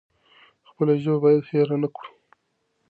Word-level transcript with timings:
خپله 0.69 0.93
ژبه 1.03 1.17
بايد 1.23 1.41
هېره 1.51 1.77
نکړو. 1.83 2.09